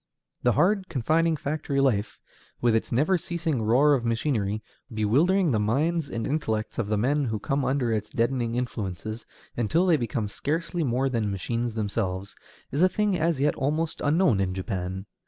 [0.41, 2.19] The hard, confining factory life,
[2.59, 7.25] with its never ceasing roar of machinery, bewildering the minds and intellects of the men
[7.25, 12.35] who come under its deadening influences, until they become scarcely more than machines themselves,
[12.71, 15.05] is a thing as yet almost unknown in Japan.